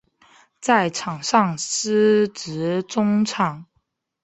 [0.59, 3.67] 在场上司职中场。